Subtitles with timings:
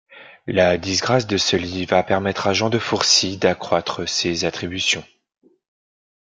[0.47, 5.05] La disgrâce de Sully va permettre à Jean de Fourcy d'accroître ses attributions.